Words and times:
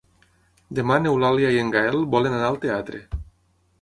Demà 0.79 0.95
n'Eulàlia 1.03 1.51
i 1.57 1.61
en 1.65 1.69
Gaël 1.77 2.01
volen 2.15 2.39
anar 2.39 2.49
al 2.51 2.59
teatre. 2.65 3.03